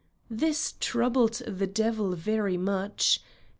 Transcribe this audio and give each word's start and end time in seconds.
This 0.31 0.73
troubled 0.79 1.33
the 1.47 1.67
devil 1.67 2.15
very 2.15 2.57
much. 2.57 3.19